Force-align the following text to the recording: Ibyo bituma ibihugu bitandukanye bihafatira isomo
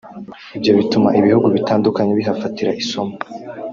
Ibyo 0.57 0.71
bituma 0.79 1.09
ibihugu 1.19 1.47
bitandukanye 1.55 2.11
bihafatira 2.19 2.71
isomo 2.81 3.15